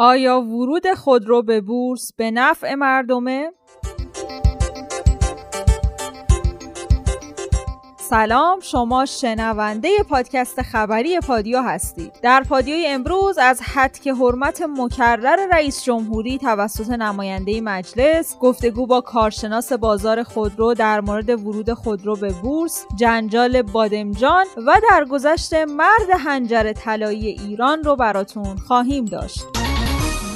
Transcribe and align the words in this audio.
آیا 0.00 0.40
ورود 0.40 0.94
خودرو 0.94 1.42
به 1.42 1.60
بورس 1.60 2.12
به 2.16 2.30
نفع 2.30 2.74
مردمه؟ 2.74 3.52
سلام 7.96 8.60
شما 8.60 9.06
شنونده 9.06 9.88
پادکست 10.08 10.62
خبری 10.62 11.20
پادیو 11.20 11.62
هستید 11.62 12.12
در 12.22 12.42
پادیوی 12.48 12.86
امروز 12.86 13.38
از 13.38 13.60
حد 13.62 13.98
که 13.98 14.14
حرمت 14.14 14.62
مکرر 14.62 15.38
رئیس 15.52 15.84
جمهوری 15.84 16.38
توسط 16.38 16.90
نماینده 16.90 17.60
مجلس 17.60 18.38
گفتگو 18.38 18.86
با 18.86 19.00
کارشناس 19.00 19.72
بازار 19.72 20.22
خودرو 20.22 20.74
در 20.74 21.00
مورد 21.00 21.30
ورود 21.46 21.72
خودرو 21.72 22.16
به 22.16 22.32
بورس 22.32 22.86
جنجال 22.96 23.62
بادمجان 23.62 24.46
و 24.66 24.80
در 24.90 25.04
گذشت 25.04 25.54
مرد 25.54 26.10
هنجر 26.18 26.72
طلایی 26.72 27.26
ایران 27.26 27.82
رو 27.82 27.96
براتون 27.96 28.56
خواهیم 28.56 29.04
داشت 29.04 29.57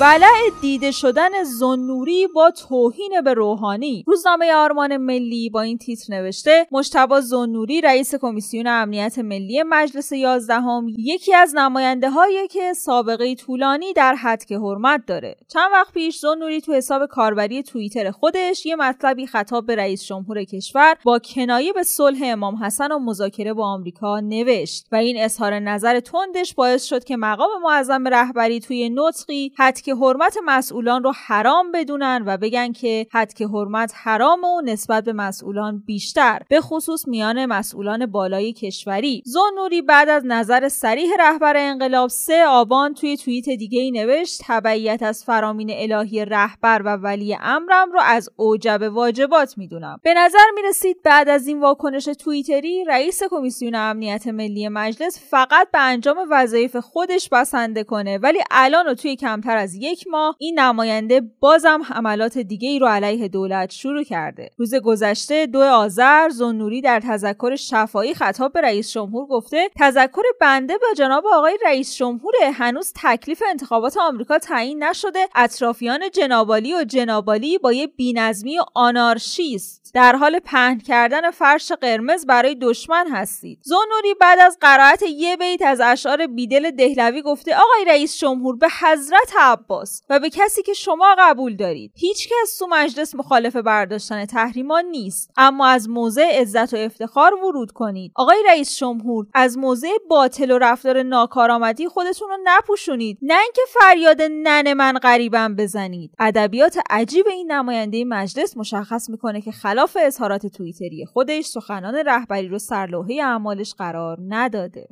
ولع 0.02 0.50
دیده 0.60 0.90
شدن 0.90 1.42
زنوری 1.44 2.26
با 2.26 2.50
توهین 2.50 3.20
به 3.24 3.34
روحانی. 3.34 4.04
روزنامه 4.06 4.52
آرمان 4.54 4.96
ملی 4.96 5.50
با 5.50 5.60
این 5.60 5.78
تیتر 5.78 6.14
نوشته 6.14 6.66
مشتبا 6.70 7.20
زنوری 7.20 7.80
رئیس 7.80 8.14
کمیسیون 8.14 8.66
امنیت 8.66 9.18
ملی 9.18 9.62
مجلس 9.62 10.12
یازدهم 10.12 10.86
یکی 10.98 11.34
از 11.34 11.54
نماینده 11.56 12.10
هایی 12.10 12.48
که 12.48 12.72
سابقه 12.72 13.34
طولانی 13.34 13.92
در 13.92 14.14
حد 14.14 14.44
که 14.44 14.58
حرمت 14.58 15.06
داره. 15.06 15.36
چند 15.48 15.70
وقت 15.72 15.92
پیش 15.92 16.18
زنوری 16.18 16.60
تو 16.60 16.72
حساب 16.72 17.06
کاربری 17.06 17.62
توییتر 17.62 18.10
خودش 18.10 18.66
یه 18.66 18.76
مطلبی 18.76 19.26
خطاب 19.26 19.66
به 19.66 19.76
رئیس 19.76 20.04
جمهور 20.04 20.44
کشور 20.44 20.96
با 21.04 21.18
کنایه 21.18 21.72
به 21.72 21.82
صلح 21.82 22.18
امام 22.22 22.64
حسن 22.64 22.92
و 22.92 22.98
مذاکره 22.98 23.52
با 23.52 23.66
آمریکا 23.66 24.20
نوشت 24.20 24.86
و 24.92 24.96
این 24.96 25.16
اظهار 25.18 25.58
نظر 25.58 26.00
تندش 26.00 26.54
باعث 26.54 26.84
شد 26.84 27.04
که 27.04 27.16
مقام 27.16 27.62
معظم 27.62 28.08
رهبری 28.08 28.60
توی 28.60 28.90
نطقی 28.94 29.52
حد 29.56 29.80
حرمت 29.94 30.38
مسئولان 30.44 31.02
رو 31.02 31.12
حرام 31.26 31.72
بدونن 31.72 32.24
و 32.26 32.36
بگن 32.36 32.72
که 32.72 33.06
حد 33.12 33.32
که 33.32 33.46
حرمت 33.46 33.92
حرام 33.96 34.44
و 34.44 34.60
نسبت 34.64 35.04
به 35.04 35.12
مسئولان 35.12 35.82
بیشتر 35.86 36.42
به 36.48 36.60
خصوص 36.60 37.08
میان 37.08 37.46
مسئولان 37.46 38.06
بالای 38.06 38.52
کشوری. 38.52 39.22
زنوری 39.26 39.82
بعد 39.82 40.08
از 40.08 40.22
نظر 40.26 40.68
سریح 40.68 41.10
رهبر 41.18 41.56
انقلاب 41.56 42.08
سه 42.08 42.44
آبان 42.46 42.94
توی 42.94 43.16
توییت 43.16 43.44
دیگه 43.44 43.80
ای 43.80 43.90
نوشت 43.90 44.40
تبعیت 44.44 45.02
از 45.02 45.24
فرامین 45.24 45.70
الهی 45.72 46.24
رهبر 46.24 46.82
و 46.84 46.96
ولی 46.96 47.36
امرم 47.40 47.92
رو 47.92 48.00
از 48.04 48.30
اوجب 48.36 48.82
واجبات 48.92 49.58
می‌دونم. 49.58 50.00
به 50.02 50.14
نظر 50.14 50.50
می‌رسید 50.54 51.02
بعد 51.04 51.28
از 51.28 51.46
این 51.46 51.60
واکنش 51.60 52.04
توییتری 52.04 52.84
رئیس 52.84 53.22
کمیسیون 53.30 53.74
امنیت 53.74 54.26
ملی 54.26 54.68
مجلس 54.68 55.30
فقط 55.30 55.70
به 55.70 55.78
انجام 55.80 56.16
وظایف 56.30 56.76
خودش 56.76 57.28
بسنده 57.28 57.84
کنه 57.84 58.18
ولی 58.18 58.38
الان 58.50 58.86
رو 58.86 58.94
توی 58.94 59.16
کمتر 59.16 59.56
از 59.56 59.74
یک 59.82 60.06
ماه 60.06 60.36
این 60.38 60.60
نماینده 60.60 61.22
بازم 61.40 61.82
حملات 61.84 62.38
دیگه 62.38 62.68
ای 62.68 62.78
رو 62.78 62.86
علیه 62.86 63.28
دولت 63.28 63.70
شروع 63.70 64.02
کرده. 64.02 64.50
روز 64.56 64.74
گذشته 64.74 65.46
دو 65.46 65.60
آذر 65.60 66.28
زنوری 66.28 66.80
در 66.80 67.00
تذکر 67.00 67.56
شفایی 67.56 68.14
خطاب 68.14 68.52
به 68.52 68.60
رئیس 68.60 68.92
جمهور 68.92 69.26
گفته 69.26 69.70
تذکر 69.78 70.22
بنده 70.40 70.78
به 70.78 70.86
جناب 70.96 71.26
آقای 71.26 71.58
رئیس 71.64 71.96
جمهور 71.96 72.34
هنوز 72.54 72.92
تکلیف 73.02 73.42
انتخابات 73.48 73.96
آمریکا 73.96 74.38
تعیین 74.38 74.84
نشده. 74.84 75.28
اطرافیان 75.34 76.00
جنابالی 76.10 76.74
و 76.74 76.84
جنابالی 76.84 77.58
با 77.58 77.72
یه 77.72 77.86
بینظمی 77.86 78.58
و 78.58 78.64
آنارشیست. 78.74 79.90
در 79.94 80.16
حال 80.16 80.38
پهن 80.38 80.78
کردن 80.78 81.30
فرش 81.30 81.72
قرمز 81.72 82.26
برای 82.26 82.54
دشمن 82.54 83.06
هستید. 83.10 83.58
زنوری 83.62 84.14
بعد 84.20 84.38
از 84.38 84.58
قرائت 84.60 85.02
یه 85.02 85.36
بیت 85.36 85.62
از 85.62 85.80
اشعار 85.80 86.26
بیدل 86.26 86.70
دهلوی 86.70 87.22
گفته 87.22 87.54
آقای 87.54 87.84
رئیس 87.86 88.18
جمهور 88.18 88.56
به 88.56 88.68
حضرت 88.80 89.32
عباس 89.64 90.02
و 90.10 90.20
به 90.20 90.30
کسی 90.30 90.62
که 90.62 90.72
شما 90.72 91.14
قبول 91.18 91.56
دارید. 91.56 91.92
هیچ 91.94 92.28
کس 92.28 92.58
تو 92.58 92.66
مجلس 92.70 93.14
مخالف 93.14 93.56
برداشتن 93.56 94.24
تحریمان 94.24 94.84
نیست. 94.84 95.30
اما 95.36 95.66
از 95.66 95.88
موضع 95.88 96.40
عزت 96.40 96.74
و 96.74 96.76
افتخار 96.76 97.34
ورود 97.34 97.72
کنید. 97.72 98.12
آقای 98.14 98.36
رئیس 98.48 98.78
جمهور 98.78 99.26
از 99.34 99.58
موضع 99.58 99.88
باطل 100.10 100.50
و 100.50 100.58
رفتار 100.58 101.02
ناکارآمدی 101.02 101.88
خودتون 101.88 102.28
رو 102.28 102.36
نپوشونید. 102.44 103.18
نه 103.22 103.38
اینکه 103.42 103.62
فریاد 103.80 104.22
نن 104.22 104.72
من 104.72 104.92
غریبم 104.92 105.56
بزنید. 105.56 106.10
ادبیات 106.18 106.78
عجیب 106.90 107.26
این 107.26 107.52
نماینده 107.52 108.04
مجلس 108.04 108.56
مشخص 108.56 109.10
می‌کنه 109.10 109.40
که 109.40 109.52
خلاف 109.52 109.96
اظهارات 110.00 110.46
توییتری 110.46 111.06
خودش 111.06 111.44
سخنان 111.44 111.94
رهبری 111.94 112.48
رو 112.48 112.58
سرلوحه 112.58 113.14
اعمالش 113.22 113.74
قرار 113.74 114.18
نداده. 114.28 114.88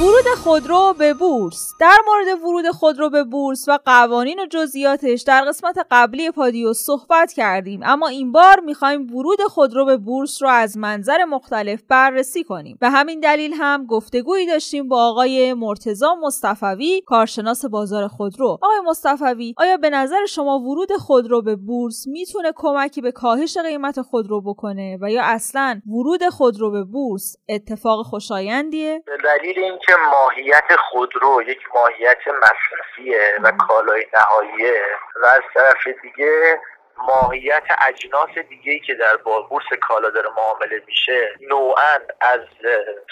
ورود 0.00 0.24
خودرو 0.44 0.94
به 0.98 1.14
بورس. 1.14 1.74
در 1.80 1.96
مورد 2.06 2.42
ورود 2.42 2.70
خودرو 2.70 3.10
به 3.10 3.24
بورس 3.24 3.68
و 3.68 3.78
قوانین 3.84 4.40
و 4.40 4.46
جزئیاتش 4.50 5.22
در 5.22 5.44
قسمت 5.44 5.86
قبلی 5.90 6.30
پادیو 6.30 6.72
صحبت 6.72 7.32
کردیم. 7.32 7.80
اما 7.84 8.08
این 8.08 8.32
بار 8.32 8.60
می‌خوایم 8.60 9.16
ورود 9.16 9.42
خودرو 9.42 9.84
به 9.84 9.96
بورس 9.96 10.42
رو 10.42 10.48
از 10.48 10.76
منظر 10.76 11.24
مختلف 11.24 11.82
بررسی 11.88 12.44
کنیم. 12.44 12.78
به 12.80 12.90
همین 12.90 13.20
دلیل 13.20 13.52
هم 13.54 13.86
گفتگویی 13.86 14.46
داشتیم 14.46 14.88
با 14.88 15.08
آقای 15.08 15.54
مرتزا 15.54 16.14
مصطفوی 16.22 17.00
کارشناس 17.06 17.64
بازار 17.64 18.08
خودرو 18.08 18.58
آقای 18.62 18.80
مصطفوی 18.86 19.54
آیا 19.56 19.76
به 19.76 19.90
نظر 19.90 20.26
شما 20.26 20.58
ورود 20.58 20.92
خودرو 20.92 21.42
به 21.42 21.56
بورس 21.56 22.06
می‌تونه 22.06 22.52
کمکی 22.56 23.00
به 23.00 23.12
کاهش 23.12 23.58
قیمت 23.58 24.02
خودرو 24.02 24.40
بکنه 24.40 24.98
و 25.00 25.10
یا 25.10 25.22
اصلا 25.24 25.80
ورود 25.86 26.28
خودرو 26.28 26.70
به 26.70 26.84
بورس 26.84 27.36
اتفاق 27.48 28.06
خوشایندیه؟ 28.06 29.02
دلیل 29.24 29.58
اینکه 29.58 29.89
ماهیت 29.96 30.76
خودرو 30.76 31.42
یک 31.42 31.60
ماهیت 31.74 32.18
مصرفیه 32.28 33.38
و 33.42 33.50
کالای 33.50 34.06
نهاییه 34.12 34.82
و 35.22 35.26
از 35.26 35.42
طرف 35.54 35.88
دیگه 36.02 36.60
ماهیت 37.06 37.62
اجناس 37.88 38.38
دیگه 38.48 38.78
که 38.78 38.94
در 38.94 39.16
بورس 39.16 39.64
کالا 39.80 40.10
داره 40.10 40.28
معامله 40.36 40.82
میشه 40.86 41.28
نوعا 41.48 41.98
از 42.20 42.40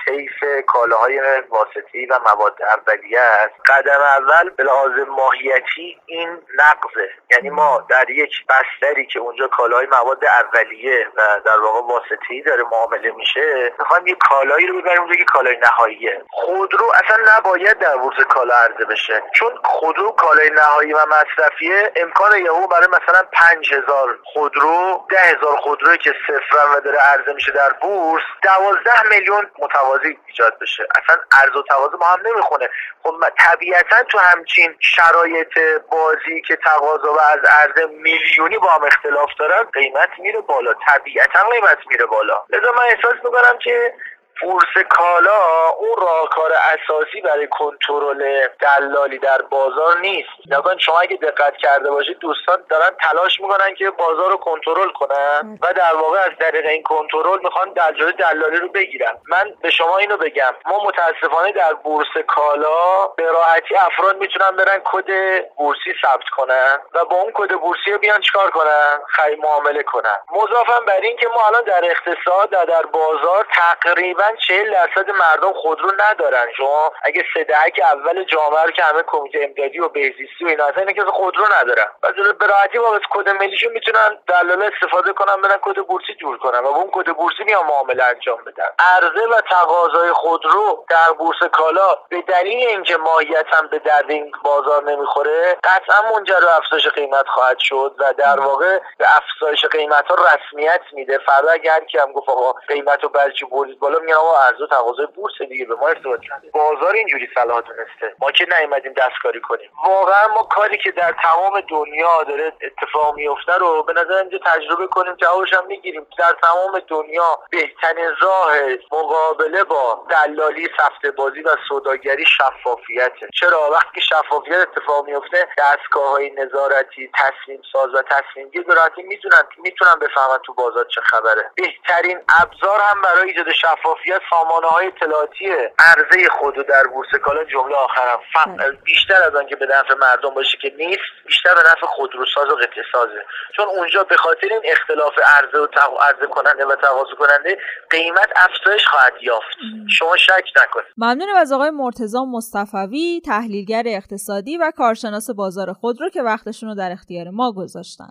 طیف 0.06 0.44
کالاهای 0.66 1.43
واسطی 1.50 2.06
و 2.06 2.19
مواد 2.28 2.62
اولیه 2.62 3.21
است. 3.21 3.54
قدم 3.66 4.00
اول 4.00 4.50
به 4.50 4.62
لحاظ 4.65 4.93
ماهیتی 5.09 6.00
این 6.06 6.28
نقضه. 6.54 7.10
یعنی 7.31 7.50
ما 7.50 7.87
در 7.91 8.10
یک 8.10 8.32
بستری 8.48 9.06
که 9.06 9.19
اونجا 9.19 9.47
کالاهای 9.47 9.87
مواد 9.87 10.25
اولیه 10.25 11.06
و 11.16 11.41
در 11.44 11.60
واقع 11.60 11.94
واسطی 11.94 12.43
داره 12.43 12.62
معامله 12.62 13.12
میشه 13.12 13.72
می‌خوایم 13.78 14.06
یه 14.06 14.15
کالایی 14.15 14.66
رو 14.66 14.81
ببریم 14.81 15.00
اونجا 15.00 15.15
که 15.15 15.25
کالای 15.25 15.56
نهاییه. 15.56 16.22
خودرو 16.31 16.93
اصلا 16.94 17.16
نباید 17.37 17.78
در 17.78 17.97
بورس 17.97 18.16
کالا 18.28 18.54
عرضه 18.54 18.84
بشه. 18.84 19.22
چون 19.34 19.59
خودرو 19.65 20.12
کالای 20.12 20.50
نهایی 20.50 20.93
و 20.93 20.98
مصرفیه 21.06 21.93
امکان 21.97 22.38
یهو 22.38 22.66
برای 22.66 22.87
مثلا 22.87 23.22
پنج 23.32 23.75
هزار 23.78 24.19
خودرو 24.25 25.06
ده 25.11 25.19
هزار 25.19 25.56
خودروی 25.56 25.99
که 25.99 26.15
صفرن 26.27 26.71
و 26.77 26.81
داره 26.81 26.99
عرضه 26.99 27.33
میشه 27.33 27.53
در 27.53 27.72
بورس 27.72 28.22
دوازده 28.43 29.09
میلیون 29.11 29.50
متوازی 29.59 30.19
ایجاد 30.27 30.59
بشه. 30.59 30.89
اصلا 31.03 31.22
ارز 31.43 31.56
و 31.56 31.62
تقاضا 31.62 31.97
با 31.97 32.06
هم 32.06 32.21
نمی‌خونه. 32.27 32.69
خب 33.03 33.15
طبیعتا 33.39 34.03
تو 34.03 34.19
همچین 34.19 34.77
شرایط 34.81 35.59
بازی 35.91 36.43
که 36.43 36.56
تقاضا 36.56 37.12
و 37.12 37.21
از 37.21 37.41
عرضه 37.50 37.87
میلیونی 37.87 38.59
با 38.59 38.69
هم 38.69 38.84
اختلاف 38.84 39.31
دارن 39.39 39.65
قیمت 39.72 40.10
میره 40.19 40.41
بالا. 40.41 40.75
طبیعتا 40.89 41.41
قیمت 41.50 41.78
میره 41.87 42.06
بالا. 42.06 42.45
لذا 42.50 42.72
من 42.72 42.83
احساس 42.83 43.15
می‌کنم 43.25 43.59
که 43.59 43.95
بورس 44.43 44.87
کالا 44.91 45.69
اون 45.78 45.97
راهکار 45.97 46.53
اساسی 46.53 47.21
برای 47.21 47.49
کنترل 47.50 48.49
دلالی 48.60 49.19
در 49.19 49.43
بازار 49.43 49.99
نیست. 49.99 50.28
نگاه 50.50 50.78
شما 50.78 51.00
اگه 51.00 51.16
دقت 51.16 51.56
کرده 51.56 51.91
باشید 51.91 52.19
دوستان 52.19 52.65
دارن 52.71 52.91
تلاش 53.00 53.41
می‌کنن 53.41 53.75
که 53.75 53.91
بازار 53.91 54.31
رو 54.31 54.37
کنترل 54.37 54.91
کنن 54.91 55.59
و 55.62 55.72
در 55.72 55.94
واقع 55.94 56.19
از 56.19 56.32
طریق 56.41 56.66
این 56.66 56.82
کنترل 56.82 57.38
می‌خوان 57.43 57.72
دلال 57.72 58.12
دلالی 58.12 58.56
رو 58.56 58.69
بگیرن. 58.69 59.19
من 59.28 59.54
به 59.62 59.71
شما 59.71 59.98
اینو 59.98 60.16
بگم. 60.16 60.54
ما 60.66 60.84
متاسفانه 60.84 61.53
در 61.53 61.75
بورس 61.75 62.09
کالا 62.27 63.06
به 63.06 63.32
راحتی 63.32 63.77
افراد 63.77 64.16
می‌تونن 64.16 64.50
برن 64.50 64.81
کد 64.84 65.09
بورسی 65.56 65.94
ثبت 66.03 66.28
کنن 66.37 66.78
و 66.95 67.04
با 67.04 67.16
اون 67.16 67.33
کد 67.34 67.54
بورسی 67.54 67.92
رو 67.92 67.98
بیان 67.98 68.21
چیکار 68.21 68.51
کنن؟ 68.51 68.98
خرید 69.09 69.39
معامله 69.39 69.83
کنن. 69.83 70.18
مضافم 70.33 70.84
بر 70.84 71.01
این 71.01 71.16
که 71.16 71.28
ما 71.28 71.47
الان 71.47 71.65
در 71.65 71.84
اقتصاد 71.84 72.48
و 72.53 72.66
در 72.66 72.83
بازار 72.83 73.47
تقریبا 73.54 74.28
چهل 74.36 74.72
درصد 74.72 75.10
مردم 75.10 75.53
خودرو 75.53 75.92
ندارن. 76.10 76.47
شما 76.57 76.92
اگه 77.03 77.25
سه 77.34 77.47
اول 77.92 78.25
جامعه 78.25 78.63
رو 78.65 78.71
که 78.71 78.83
همه 78.83 79.03
کمیته 79.07 79.39
امدادی 79.42 79.80
و 79.80 79.89
بهزیستی 79.89 80.45
و 80.45 80.48
اینا 80.48 80.66
هستن 80.66 80.80
اینا 80.80 80.92
که 80.92 81.10
خودرو 81.10 81.45
ندارن. 81.60 81.86
و 82.03 82.13
به 82.41 82.47
راحتی 82.47 82.78
با 82.78 83.01
کد 83.10 83.28
ملیشون 83.28 83.72
می‌تونن 83.72 84.19
دلالا 84.28 84.71
استفاده 84.75 85.13
کنن 85.13 85.41
برن 85.42 85.59
کد 85.63 85.77
بورسی 85.77 86.15
جور 86.15 86.39
کنن 86.39 86.59
و 86.59 86.66
اون 86.66 86.91
کد 86.92 87.07
بورسی 87.07 87.45
میان 87.45 87.66
معامله 87.66 88.04
انجام 88.04 88.45
بدن. 88.45 88.69
عرضه 88.78 89.27
و 89.30 89.41
تقاضای 89.51 90.13
خودرو 90.13 90.84
در 90.89 91.13
بورس 91.19 91.42
کالا 91.53 91.95
به 92.09 92.22
دلیل 92.22 92.69
اینکه 92.69 92.97
ماهیتا 92.97 93.63
به 93.71 93.78
درد 93.78 94.10
این 94.10 94.33
بازار 94.45 94.83
نمی‌خوره 94.83 95.57
قطعا 95.65 96.13
منجر 96.13 96.41
به 96.41 96.57
افزایش 96.57 96.89
قیمت 96.89 97.27
خواهد 97.28 97.59
شد 97.59 97.95
و 97.98 98.15
در 98.19 98.41
واقع 98.41 98.78
به 98.98 99.07
افزایش 99.16 99.65
قیمت 99.65 100.07
ها 100.09 100.15
رسمیت 100.15 100.80
میده. 100.92 101.19
فردا 101.19 101.51
اگر 101.51 101.80
که 101.80 102.03
هم 102.03 102.13
گفت 102.13 102.28
آقا 102.28 102.53
قیمت 102.53 103.03
رو 103.03 103.09
برچی 103.09 103.45
بالا 103.80 103.98
میگن 103.98 104.15
آقا 104.18 104.38
ارز 104.38 104.60
و 104.60 104.66
تقاضای 104.66 105.06
بورس 105.06 105.42
دیگه 105.48 105.65
به 105.65 105.74
ما 105.74 105.88
ارتباط 105.88 106.20
کرده 106.20 106.50
بازار 106.50 106.94
اینجوری 106.94 107.28
صلاح 107.34 107.60
دونسته. 107.60 108.15
ما 108.18 108.30
که 108.30 108.47
نیومدیم 108.60 108.92
دستکاری 108.92 109.41
کنیم. 109.41 109.70
واقعا 109.86 110.28
ما 110.28 110.42
کاری 110.42 110.78
که 110.78 110.91
در 110.91 111.15
تمام 111.22 111.60
دنیا 111.60 112.22
داره 112.28 112.53
اتفاق 112.62 113.15
میفته 113.15 113.53
رو 113.53 113.82
به 113.82 113.92
نظر 113.92 114.12
اینجا 114.12 114.38
تجربه 114.44 114.86
کنیم 114.86 115.15
جوابش 115.15 115.53
هم 115.54 115.66
می‌گیریم. 115.66 116.06
در 116.18 116.36
تمام 116.42 116.78
دنیا 116.88 117.38
بهترین 117.50 118.10
راه 118.20 118.53
مقابله 118.92 119.65
با 119.65 120.06
دلالی 120.10 120.68
سفته 120.78 121.10
بازی 121.10 121.42
و 121.42 121.56
سوداگری 121.68 122.24
شفافیته. 122.26 123.28
چرا؟ 123.41 123.70
وقتی 123.70 124.00
شفافیت 124.00 124.56
اتفاق 124.56 125.06
میفته 125.06 125.48
دستگاه 125.59 126.10
های 126.10 126.30
نظارتی 126.30 127.10
تصمیم 127.15 127.62
ساز 127.72 127.94
و 127.94 128.03
تصمیم 128.03 128.48
گیر 128.48 128.62
به 128.62 128.74
می‌تونن 128.97 129.42
می‌تونن 129.56 129.94
بفهمن 130.00 130.38
تو 130.47 130.54
بازار 130.54 130.84
چه 130.94 131.00
خبره. 131.00 131.50
بهترین 131.56 132.20
ابزار 132.41 132.80
هم 132.80 133.03
برای 133.03 133.28
ایجاد 133.28 133.53
شفافیت 133.98 134.22
سامانه 134.30 134.66
های 134.66 134.86
اطلاعاتی 134.86 135.45
عرضه 135.78 136.28
خود 136.41 136.54
در 136.54 136.86
بورس 136.92 137.09
کالا 137.24 137.45
جمله 137.45 137.74
آخرم. 137.77 138.18
بله. 138.56 138.71
بیشتر 138.71 139.22
از 139.22 139.34
آنکه 139.34 139.56
به 139.56 139.66
نفع 139.66 139.95
مردم 139.95 140.34
باشه 140.34 140.59
که 140.62 140.72
نیست 140.78 141.00
بیشتر 141.27 141.54
به 141.54 141.60
نفع 141.60 141.86
خودروساز 141.86 142.48
و 142.48 142.54
قطعه 142.54 142.84
سازه 142.92 143.24
چون 143.56 143.65
اونجا 143.65 144.04
به 144.04 144.16
خاطر 144.16 144.48
این 144.50 144.62
اختلاف 144.65 145.12
عرضه 145.24 145.59
و 145.59 145.66
عرضه 146.03 146.27
کننده 146.27 146.66
و 146.66 146.74
تقاضا 146.74 147.15
کننده 147.18 147.59
قیمت 147.91 148.28
افزایش 148.36 148.86
خواهد 148.86 149.12
یافت. 149.21 149.56
شما 149.98 150.16
شک 150.16 150.44
نکنید. 150.56 150.86
ممنونم 150.97 151.36
از 151.36 151.53
آقای 151.53 151.71
مرتضی 151.71 152.18
مصطفوی 152.33 153.21
تحلیلگر 153.27 153.83
اقتصادی 153.86 154.59
و 154.59 154.72
کارشناس 154.77 155.30
بازار 155.30 155.72
خودرو 155.72 156.09
که 156.09 156.22
وقتشون 156.22 156.68
رو 156.68 156.74
در 156.74 156.92
اختیار 156.92 157.30
ما 157.30 157.53
گذاشتن. 157.53 158.09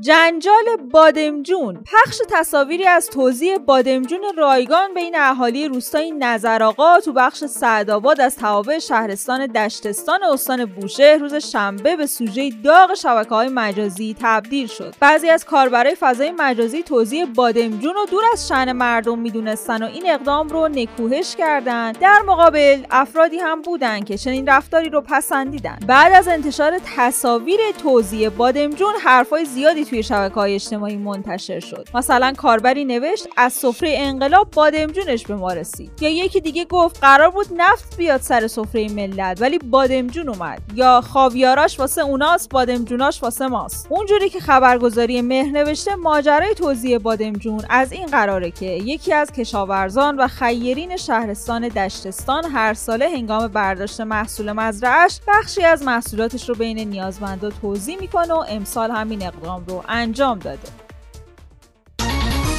جنجال 0.00 0.64
بادمجون 0.90 1.74
پخش 1.74 2.18
تصاویری 2.30 2.86
از 2.86 3.06
توزیع 3.06 3.58
بادمجون 3.58 4.20
رایگان 4.36 4.94
بین 4.94 5.16
اهالی 5.18 5.68
روستای 5.68 6.10
نظرآقا 6.10 7.00
تو 7.00 7.12
بخش 7.12 7.44
سعدآباد 7.44 8.20
از 8.20 8.36
توابع 8.36 8.78
شهرستان 8.78 9.46
دشتستان 9.46 10.22
استان 10.22 10.64
بوشهر 10.64 11.16
روز 11.16 11.34
شنبه 11.34 11.96
به 11.96 12.06
سوژه 12.06 12.50
داغ 12.64 12.94
شبکه 12.94 13.34
های 13.34 13.48
مجازی 13.48 14.16
تبدیل 14.20 14.66
شد. 14.66 14.94
بعضی 15.00 15.28
از 15.28 15.44
کاربرای 15.44 15.94
فضای 15.94 16.32
مجازی 16.38 16.82
توزیع 16.82 17.24
بادمجون 17.24 17.94
رو 17.94 18.06
دور 18.10 18.22
از 18.32 18.48
شن 18.48 18.72
مردم 18.72 19.18
می‌دونستن 19.18 19.82
و 19.82 19.86
این 19.86 20.10
اقدام 20.10 20.48
رو 20.48 20.68
نکوهش 20.68 21.36
کردند. 21.36 21.98
در 21.98 22.22
مقابل 22.26 22.82
افرادی 22.90 23.38
هم 23.38 23.62
بودند 23.62 24.04
که 24.04 24.18
چنین 24.18 24.46
رفتاری 24.46 24.88
رو 24.88 25.00
پسندیدن 25.00 25.78
بعد 25.86 26.12
از 26.12 26.28
انتشار 26.28 26.80
تصاویر 26.96 27.60
توزیع 27.82 28.28
بادمجون 28.28 28.94
حرفای 29.04 29.44
زیادی 29.44 29.89
توی 29.90 30.02
شبکه 30.02 30.34
های 30.34 30.54
اجتماعی 30.54 30.96
منتشر 30.96 31.60
شد. 31.60 31.88
مثلا 31.94 32.32
کاربری 32.36 32.84
نوشت 32.84 33.28
از 33.36 33.52
سفره 33.52 33.94
انقلاب 33.98 34.50
بادمجونش 34.50 35.26
به 35.26 35.34
ما 35.34 35.52
رسید. 35.52 35.90
یا 36.00 36.08
یکی 36.08 36.40
دیگه 36.40 36.64
گفت 36.64 37.00
قرار 37.00 37.30
بود 37.30 37.46
نفت 37.56 37.96
بیاد 37.96 38.20
سر 38.20 38.46
سفره 38.46 38.88
ملت 38.88 39.40
ولی 39.40 39.58
بادمجون 39.58 40.28
اومد. 40.28 40.62
یا 40.74 41.00
خاویاراش 41.00 41.80
واسه 41.80 42.02
اوناست 42.02 42.48
بادمجوناش 42.50 43.22
واسه 43.22 43.46
ماست. 43.46 43.86
اونجوری 43.90 44.28
که 44.28 44.40
خبرگزاری 44.40 45.22
مهر 45.22 45.50
نوشته 45.52 45.94
ماجرای 45.94 46.54
توزیع 46.54 46.98
بادمجون 46.98 47.62
از 47.68 47.92
این 47.92 48.06
قراره 48.06 48.50
که 48.50 48.66
یکی 48.66 49.12
از 49.12 49.32
کشاورزان 49.32 50.16
و 50.16 50.28
خیرین 50.28 50.96
شهرستان 50.96 51.68
دشتستان 51.68 52.44
هر 52.44 52.74
ساله 52.74 53.08
هنگام 53.08 53.48
برداشت 53.48 54.00
محصول 54.00 54.52
مزرعش 54.52 55.20
بخشی 55.28 55.62
از 55.62 55.82
محصولاتش 55.82 56.48
رو 56.48 56.54
بین 56.54 56.78
نیازمندا 56.78 57.50
توزیع 57.50 58.00
می‌کنه 58.00 58.34
و 58.34 58.44
امسال 58.48 58.90
همین 58.90 59.26
اقدام 59.26 59.64
رو 59.68 59.79
انجام 59.88 60.38
داده. 60.38 60.68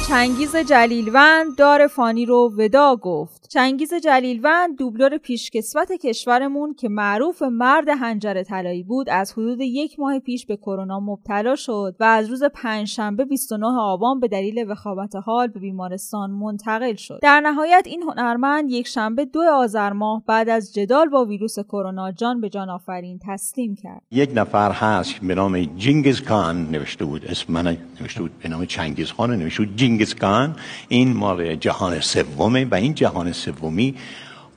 چنگیز 0.08 0.56
جلیلوند 0.56 1.56
دار 1.56 1.86
فانی 1.86 2.26
رو 2.26 2.52
ودا 2.58 2.96
گفت. 2.96 3.41
چنگیز 3.52 3.94
جلیلوند 3.94 4.78
دوبلور 4.78 5.18
پیشکسوت 5.18 5.92
کشورمون 5.92 6.74
که 6.74 6.88
معروف 6.88 7.42
مرد 7.42 7.88
هنجر 7.88 8.42
طلایی 8.42 8.82
بود 8.82 9.10
از 9.10 9.32
حدود 9.32 9.60
یک 9.60 9.98
ماه 9.98 10.18
پیش 10.18 10.46
به 10.46 10.56
کرونا 10.56 11.00
مبتلا 11.00 11.56
شد 11.56 11.96
و 12.00 12.04
از 12.04 12.30
روز 12.30 12.42
پنجشنبه 12.44 13.24
29 13.24 13.66
آبان 13.66 14.20
به 14.20 14.28
دلیل 14.28 14.70
وخامت 14.70 15.16
حال 15.16 15.48
به 15.48 15.60
بیمارستان 15.60 16.30
منتقل 16.30 16.94
شد. 16.94 17.18
در 17.22 17.40
نهایت 17.40 17.82
این 17.86 18.02
هنرمند 18.02 18.70
یک 18.70 18.86
شنبه 18.86 19.24
دو 19.24 19.42
آذر 19.52 19.92
ماه 19.92 20.22
بعد 20.26 20.48
از 20.48 20.74
جدال 20.74 21.08
با 21.08 21.24
ویروس 21.24 21.58
کرونا 21.58 22.12
جان 22.12 22.40
به 22.40 22.48
جان 22.48 22.70
آفرین 22.70 23.20
تسلیم 23.26 23.76
کرد. 23.76 24.02
یک 24.10 24.30
نفر 24.34 24.72
هست 24.72 25.14
به 25.22 25.34
نام 25.34 25.64
جینگیز 25.64 26.20
کان 26.20 26.70
نوشته 26.70 27.04
بود 27.04 27.26
اسم 27.26 27.52
من 27.52 27.76
نوشته 28.00 28.20
بود 28.20 28.38
به 28.42 28.48
نام 28.48 28.64
چنگیز 28.64 29.12
خان 29.12 29.36
نوشته 29.36 29.64
بود. 29.64 29.76
جینگیز 29.76 30.14
کان 30.14 30.56
این 30.88 31.16
مال 31.16 31.54
جهان 31.56 32.00
سومه 32.00 32.64
و 32.64 32.74
این 32.74 32.94
جهان 32.94 33.32
سومی 33.42 33.94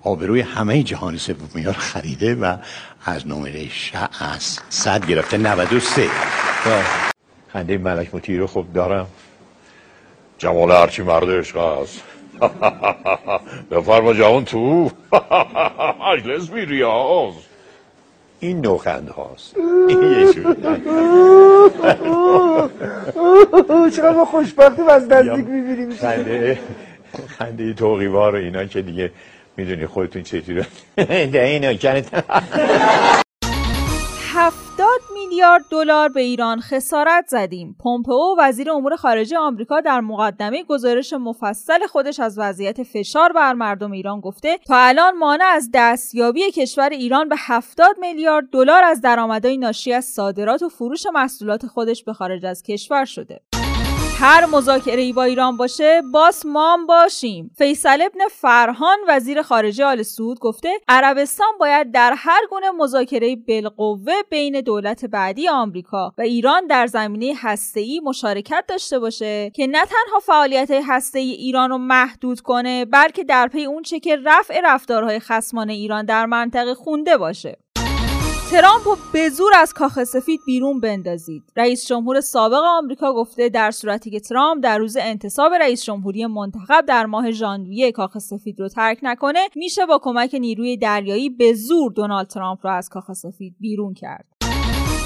آبروی 0.04 0.42
همه 0.42 0.84
جهان 0.84 1.18
سومی 1.18 1.64
ها 1.64 1.72
رو 1.72 1.78
خریده 1.78 2.36
و 2.36 2.58
از 3.06 3.28
نمره 3.28 3.68
از 4.20 4.60
صد 4.70 5.06
گرفته 5.06 5.38
93 5.38 6.10
خنده 7.54 7.78
ملک 7.78 8.16
مطیع 8.16 8.40
رو 8.40 8.48
خوب 8.48 8.74
دارم. 8.74 9.08
جمال 10.38 10.72
هرچی 10.72 11.02
مرد 11.02 11.30
عشق 11.30 11.58
هست 11.58 12.02
بفرما 13.72 14.14
جوان 14.14 14.46
تو. 14.46 14.92
اجلس 16.14 16.50
بی 16.50 16.66
ریاض. 16.66 17.34
این 18.40 18.62
نوخند 18.62 19.10
هاست. 19.10 19.56
چقدر 23.96 24.12
ما 24.12 24.26
خوشبختیم 24.26 24.88
از 24.88 25.08
نزدیک 25.08 25.46
می‌بینیم. 25.46 25.96
خنده. 25.96 26.60
خنده 27.27 27.73
توقیوار 27.73 28.35
و 28.35 28.38
اینا 28.38 28.65
که 28.65 28.81
دیگه 28.81 29.12
می‌دونی 29.57 29.88
خودتون 29.88 30.23
چطوره 30.23 30.65
ده 31.25 31.44
اینا 31.44 31.73
هفتاد 34.38 35.00
میلیارد 35.13 35.62
دلار 35.71 36.09
به 36.09 36.21
ایران 36.21 36.59
خسارت 36.59 37.25
زدیم. 37.27 37.75
پومپئو 37.79 38.35
وزیر 38.39 38.71
امور 38.71 38.95
خارجه 38.95 39.38
آمریکا 39.38 39.81
در 39.81 40.01
مقدمه 40.01 40.63
گزارش 40.63 41.13
مفصل 41.13 41.88
خودش 41.88 42.19
از 42.19 42.39
وضعیت 42.39 42.83
فشار 42.83 43.33
بر 43.33 43.53
مردم 43.53 43.91
ایران 43.91 44.19
گفته 44.19 44.57
تا 44.57 44.75
الان 44.77 45.17
مانع 45.17 45.45
از 45.45 45.69
دستیابی 45.73 46.51
کشور 46.51 46.89
ایران 46.89 47.29
به 47.29 47.35
70 47.39 48.00
میلیارد 48.00 48.45
دلار 48.51 48.83
از 48.83 49.01
درآمدهای 49.01 49.57
ناشی 49.57 49.94
از 49.94 50.06
صادرات 50.06 50.63
و 50.63 50.69
فروش 50.69 51.06
محصولات 51.13 51.65
خودش 51.65 52.03
به 52.03 52.13
خارج 52.13 52.45
از 52.45 52.63
کشور 52.63 53.06
شده. 53.06 53.41
هر 54.19 54.45
مذاکره 54.45 55.01
ای 55.01 55.13
با 55.13 55.23
ایران 55.23 55.57
باشه 55.57 56.01
باس 56.12 56.45
مام 56.45 56.85
باشیم. 56.85 57.51
فیصل 57.57 58.01
ابن 58.01 58.19
فرهان 58.31 58.97
وزیر 59.07 59.41
خارجه 59.41 59.85
آل 59.85 60.03
سعود 60.03 60.39
گفته 60.39 60.69
عربستان 60.88 61.47
باید 61.59 61.91
در 61.91 62.13
هر 62.17 62.41
گونه 62.50 62.71
مذاکره 62.71 63.36
بالقوه 63.36 64.13
بین 64.29 64.62
دولت 64.62 65.05
بعدی 65.05 65.48
آمریکا 65.48 66.13
و 66.17 66.22
ایران 66.22 66.67
در 66.67 66.88
زمینه 66.88 67.36
ای 67.75 68.01
مشارکت 68.03 68.65
داشته 68.67 69.00
باشه 69.00 69.51
که 69.55 69.67
نه 69.67 69.86
تنها 69.86 70.19
فعالیت 70.19 70.72
ای 71.13 71.31
ایران 71.31 71.69
رو 71.69 71.77
محدود 71.77 72.41
کنه 72.41 72.86
بلکه 72.86 73.24
در 73.24 73.48
پی 73.48 73.65
اون 73.65 73.84
چه 73.84 74.00
که 74.00 74.17
رفع 74.25 74.62
رفتارهای 74.63 75.19
خصمان 75.19 75.69
ایران 75.69 76.05
در 76.05 76.25
منطقه 76.25 76.74
خونده 76.74 77.17
باشه. 77.17 77.64
ترامپ 78.52 78.88
رو 78.88 78.98
به 79.14 79.30
زور 79.30 79.52
از 79.56 79.74
کاخ 79.74 80.04
سفید 80.04 80.40
بیرون 80.46 80.80
بندازید 80.80 81.44
رئیس 81.56 81.88
جمهور 81.88 82.22
سابق 82.22 82.62
آمریکا 82.78 83.14
گفته 83.14 83.50
در 83.50 83.72
صورتی 83.72 84.12
که 84.12 84.20
ترامپ 84.20 84.64
در 84.64 84.78
روز 84.78 84.98
انتصاب 85.02 85.54
رئیس 85.54 85.84
جمهوری 85.84 86.25
منتخب 86.25 86.86
در 86.88 87.06
ماه 87.06 87.32
ژانویه 87.32 87.92
کاخ 87.92 88.18
سفید 88.18 88.60
رو 88.60 88.70
ترک 88.70 89.00
نکنه 89.04 89.40
میشه 89.56 89.86
با 89.86 90.00
کمک 90.04 90.36
نیروی 90.36 90.78
دریایی 90.78 91.30
به 91.30 91.54
زور 91.54 91.92
دونالد 91.92 92.28
ترامپ 92.28 92.60
رو 92.64 92.72
از 92.72 92.90
کاخ 92.90 93.14
سفید 93.14 93.56
بیرون 93.60 93.94
کرد 93.94 94.25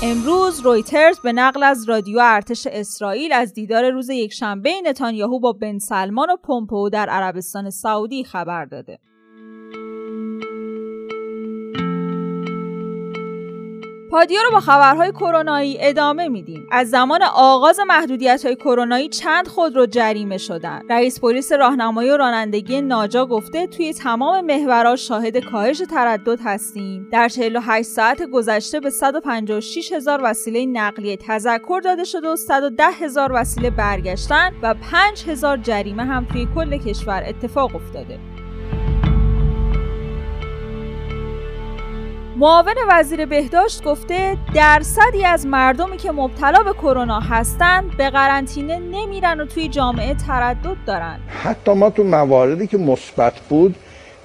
امروز 0.03 0.60
رویترز 0.60 1.19
به 1.19 1.34
نقل 1.34 1.63
از 1.63 1.89
رادیو 1.89 2.19
ارتش 2.22 2.67
اسرائیل 2.67 3.34
از 3.34 3.53
دیدار 3.53 3.91
روز 3.91 4.10
یکشنبه 4.10 4.72
نتانیاهو 4.86 5.39
با 5.39 5.53
بن 5.53 5.77
سلمان 5.77 6.29
و 6.29 6.36
پومپو 6.43 6.89
در 6.89 7.10
عربستان 7.10 7.69
سعودی 7.69 8.24
خبر 8.24 8.65
داده. 8.65 9.00
پادیا 14.11 14.41
رو 14.41 14.51
با 14.51 14.59
خبرهای 14.59 15.11
کرونایی 15.11 15.77
ادامه 15.79 16.27
میدیم. 16.27 16.67
از 16.71 16.89
زمان 16.89 17.21
آغاز 17.33 17.79
محدودیت 17.87 18.45
های 18.45 18.55
کرونایی 18.55 19.09
چند 19.09 19.47
خود 19.47 19.75
رو 19.75 19.85
جریمه 19.85 20.37
شدن. 20.37 20.81
رئیس 20.89 21.19
پلیس 21.19 21.51
راهنمایی 21.51 22.09
و 22.09 22.17
رانندگی 22.17 22.81
ناجا 22.81 23.25
گفته 23.25 23.67
توی 23.67 23.93
تمام 23.93 24.45
محورها 24.45 24.95
شاهد 24.95 25.37
کاهش 25.37 25.81
تردد 25.91 26.39
هستیم. 26.43 27.07
در 27.11 27.29
48 27.29 27.89
ساعت 27.89 28.21
گذشته 28.23 28.79
به 28.79 28.89
156 28.89 29.91
هزار 29.91 30.19
وسیله 30.23 30.65
نقلیه 30.65 31.17
تذکر 31.17 31.81
داده 31.83 32.03
شده 32.03 32.27
و 32.27 32.35
110 32.35 32.83
هزار 32.83 33.31
وسیله 33.33 33.69
برگشتن 33.69 34.53
و 34.61 34.75
5 34.91 35.23
هزار 35.27 35.57
جریمه 35.57 36.05
هم 36.05 36.25
توی 36.25 36.47
کل 36.55 36.77
کشور 36.77 37.23
اتفاق 37.27 37.75
افتاده. 37.75 38.19
معاون 42.39 42.75
وزیر 42.89 43.25
بهداشت 43.25 43.84
گفته 43.84 44.38
درصدی 44.55 45.25
از 45.25 45.46
مردمی 45.46 45.98
که 45.98 46.12
مبتلا 46.12 46.63
به 46.63 46.74
کرونا 46.74 47.19
هستند 47.19 47.98
به 47.98 48.10
قرنطینه 48.10 48.79
نمیرن 48.79 49.39
و 49.39 49.46
توی 49.46 49.67
جامعه 49.67 50.13
تردد 50.13 50.77
دارن. 50.86 51.19
حتی 51.43 51.74
ما 51.74 51.89
تو 51.89 52.03
مواردی 52.03 52.67
که 52.67 52.77
مثبت 52.77 53.34
بود 53.50 53.75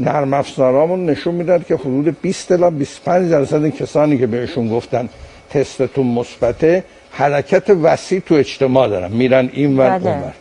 نرم 0.01 0.35
افزارامون 0.35 1.07
نشون 1.07 1.35
می‌داد 1.35 1.67
که 1.67 1.75
حدود 1.75 2.21
20 2.21 2.53
تا 2.53 2.71
25 2.71 3.31
درصد 3.31 3.69
کسانی 3.69 4.19
که 4.19 4.27
بهشون 4.27 4.69
گفتن 4.69 5.09
تستتون 5.51 6.07
مثبته 6.07 6.85
حرکت 7.11 7.71
وسیع 7.83 8.21
تو 8.21 8.35
اجتماع 8.35 8.89
دارن. 8.89 9.13
میرن 9.13 9.51
این 9.53 9.79
ور 9.79 9.99
بله. 9.99 10.11
اون 10.11 10.33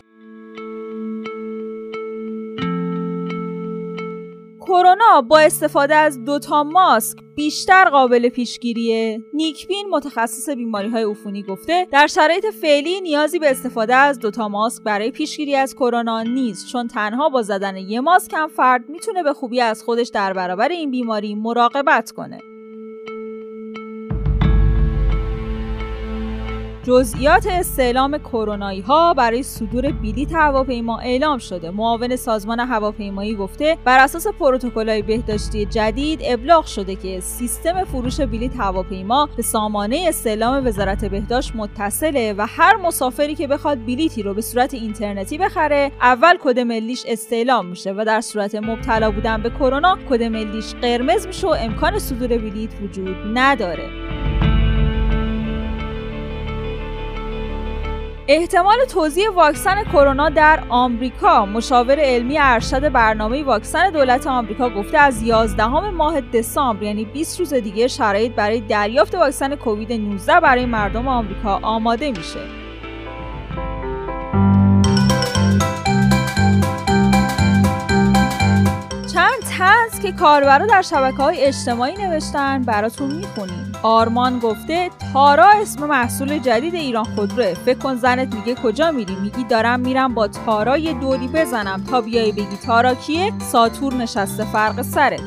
با 5.21 5.39
استفاده 5.39 5.95
از 5.95 6.23
دوتا 6.25 6.63
ماسک 6.63 7.17
بیشتر 7.35 7.89
قابل 7.89 8.29
پیشگیریه. 8.29 9.21
نیکبین 9.33 9.87
متخصص 9.91 10.49
بیماری 10.49 10.89
های 10.89 11.03
عفونی 11.03 11.43
گفته 11.43 11.87
در 11.91 12.07
شرایط 12.07 12.45
فعلی 12.61 13.01
نیازی 13.01 13.39
به 13.39 13.51
استفاده 13.51 13.95
از 13.95 14.19
دوتا 14.19 14.47
ماسک 14.47 14.83
برای 14.83 15.11
پیشگیری 15.11 15.55
از 15.55 15.75
کرونا 15.75 16.21
نیست 16.21 16.67
چون 16.67 16.87
تنها 16.87 17.29
با 17.29 17.41
زدن 17.41 17.77
یه 17.77 17.99
ماسک 17.99 18.33
هم 18.33 18.47
فرد 18.47 18.89
می‌تونه 18.89 19.23
به 19.23 19.33
خوبی 19.33 19.61
از 19.61 19.83
خودش 19.83 20.07
در 20.07 20.33
برابر 20.33 20.69
این 20.69 20.91
بیماری 20.91 21.35
مراقبت 21.35 22.11
کنه. 22.11 22.52
جزئیات 26.83 27.47
استعلام 27.47 28.17
کرونایی 28.17 28.81
ها 28.81 29.13
برای 29.13 29.43
صدور 29.43 29.91
بلیط 29.91 30.33
هواپیما 30.33 30.99
اعلام 30.99 31.37
شده. 31.37 31.71
معاون 31.71 32.15
سازمان 32.15 32.59
هواپیمایی 32.59 33.35
گفته 33.35 33.77
بر 33.85 33.99
اساس 33.99 34.27
پروتکل‌های 34.27 35.01
بهداشتی 35.01 35.65
جدید 35.65 36.19
ابلاغ 36.23 36.65
شده 36.65 36.95
که 36.95 37.19
سیستم 37.19 37.83
فروش 37.83 38.21
بلیط 38.21 38.55
هواپیما 38.57 39.29
به 39.37 39.43
سامانه 39.43 40.05
استعلام 40.07 40.67
وزارت 40.67 41.05
بهداشت 41.05 41.55
متصله 41.55 42.33
و 42.37 42.45
هر 42.49 42.77
مسافری 42.77 43.35
که 43.35 43.47
بخواد 43.47 43.85
بلیطی 43.85 44.23
رو 44.23 44.33
به 44.33 44.41
صورت 44.41 44.73
اینترنتی 44.73 45.37
بخره، 45.37 45.91
اول 46.01 46.37
کد 46.43 46.59
ملیش 46.59 47.03
استعلام 47.07 47.65
میشه 47.65 47.91
و 47.91 48.03
در 48.05 48.21
صورت 48.21 48.55
مبتلا 48.55 49.11
بودن 49.11 49.41
به 49.41 49.49
کرونا 49.49 49.97
کد 50.09 50.23
ملیش 50.23 50.75
قرمز 50.81 51.27
میشه 51.27 51.47
و 51.47 51.55
امکان 51.59 51.99
صدور 51.99 52.27
بلیط 52.27 52.71
وجود 52.81 53.15
نداره. 53.33 54.02
احتمال 58.27 58.85
توزیع 58.85 59.31
واکسن 59.31 59.83
کرونا 59.83 60.29
در 60.29 60.63
آمریکا 60.69 61.45
مشاور 61.45 61.99
علمی 61.99 62.37
ارشد 62.39 62.91
برنامه 62.91 63.43
واکسن 63.43 63.89
دولت 63.89 64.27
آمریکا 64.27 64.69
گفته 64.69 64.97
از 64.97 65.23
11 65.23 65.89
ماه 65.89 66.21
دسامبر 66.21 66.83
یعنی 66.83 67.05
20 67.05 67.39
روز 67.39 67.53
دیگه 67.53 67.87
شرایط 67.87 68.31
برای 68.31 68.59
دریافت 68.59 69.15
واکسن 69.15 69.55
کووید 69.55 69.93
19 69.93 70.39
برای 70.39 70.65
مردم 70.65 71.07
آمریکا 71.07 71.59
آماده 71.61 72.11
میشه. 72.11 72.39
چند 79.13 79.39
تنز 79.57 79.99
که 80.01 80.11
کاربرا 80.11 80.65
در 80.65 80.81
شبکه 80.81 81.17
های 81.17 81.41
اجتماعی 81.41 81.93
نوشتن 81.93 82.61
براتون 82.61 83.15
می‌خونیم 83.15 83.62
آرمان 83.83 84.39
گفته 84.39 84.89
تارا 85.13 85.45
اسم 85.61 85.85
محصول 85.85 86.39
جدید 86.39 86.75
ایران 86.75 87.03
خودروه. 87.03 87.53
فکر 87.53 87.79
کن 87.79 87.95
زنت 87.95 88.35
میگه 88.35 88.55
کجا 88.55 88.91
میری؟ 88.91 89.15
میگی 89.15 89.43
دارم 89.43 89.79
میرم 89.79 90.13
با 90.13 90.27
تارا 90.27 90.77
یه 90.77 90.93
دوری 90.93 91.27
بزنم. 91.27 91.83
تا 91.91 92.01
بیای 92.01 92.31
بگی 92.31 92.57
تارا 92.65 92.95
کیه؟ 92.95 93.33
ساتور 93.51 93.93
نشسته 93.93 94.43
فرق 94.43 94.81
سرت. 94.81 95.21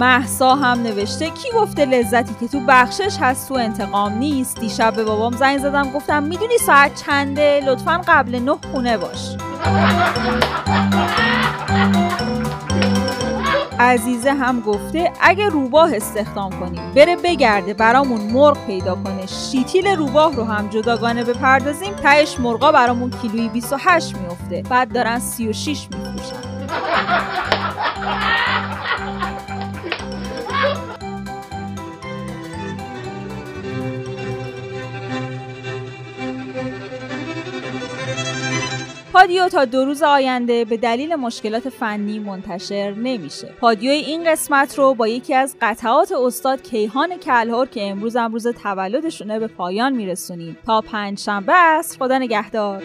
محسا 0.00 0.54
هم 0.54 0.82
نوشته 0.82 1.30
کی 1.30 1.48
گفته 1.54 1.84
لذتی 1.84 2.34
که 2.40 2.48
تو 2.48 2.60
بخشش 2.68 3.16
هست 3.20 3.48
تو 3.48 3.54
انتقام 3.54 4.12
نیست؟ 4.12 4.60
دیشب 4.60 4.96
به 4.96 5.04
بابام 5.04 5.32
زنگ 5.36 5.58
زدم 5.58 5.90
گفتم 5.90 6.22
می‌دونی 6.22 6.58
ساعت 6.58 7.02
چنده؟ 7.06 7.60
لطفا 7.66 8.00
قبل 8.08 8.38
نه 8.38 8.56
خونه 8.72 8.96
باش. 8.96 9.36
عزیزه 13.80 14.32
هم 14.32 14.60
گفته 14.60 15.12
اگه 15.20 15.48
روباه 15.48 15.94
استخدام 15.96 16.60
کنیم 16.60 16.92
بره 16.94 17.16
بگرده 17.16 17.74
برامون 17.74 18.20
مرغ 18.20 18.66
پیدا 18.66 18.94
کنه. 18.94 19.26
شیتیل 19.26 19.86
روباه 19.86 20.36
رو 20.36 20.44
هم 20.44 20.68
جداگانه 20.68 21.24
بپردازیم 21.24 21.94
تهش 21.94 22.40
مرغا 22.40 22.72
برامون 22.72 23.10
کیلویی 23.10 23.48
28 23.48 24.16
میفته 24.16 24.62
بعد 24.70 24.92
دارن 24.92 25.18
36 25.18 25.88
میفروشن. 25.92 26.45
پادیو 39.16 39.48
تا 39.48 39.64
دو 39.64 39.84
روز 39.84 40.02
آینده 40.02 40.64
به 40.64 40.76
دلیل 40.76 41.14
مشکلات 41.14 41.68
فنی 41.68 42.18
منتشر 42.18 42.90
نمیشه. 42.90 43.48
پادیو 43.60 43.90
این 43.90 44.30
قسمت 44.30 44.78
رو 44.78 44.94
با 44.94 45.08
یکی 45.08 45.34
از 45.34 45.56
قطعات 45.60 46.12
استاد 46.12 46.62
کیهان 46.62 47.16
کلهور 47.16 47.66
که 47.66 47.90
امروز 47.90 48.16
هم 48.16 48.32
روز 48.32 48.46
تولدشونه 48.46 49.38
به 49.38 49.46
پایان 49.46 49.92
میرسونیم. 49.92 50.56
تا 50.66 50.80
پنج 50.80 51.18
شنبه 51.18 51.52
است. 51.54 51.98
خدا 51.98 52.18
نگهدار. 52.18 52.82